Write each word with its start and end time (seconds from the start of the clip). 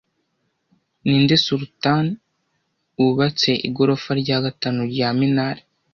Ninde 1.05 1.35
Sultan 1.45 2.05
wubatse 2.99 3.49
igorofa 3.67 4.11
rya 4.21 4.37
gatanu 4.45 4.79
rya 4.91 5.09
Minar 5.17 5.57